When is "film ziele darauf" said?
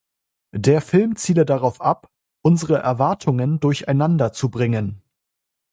0.81-1.79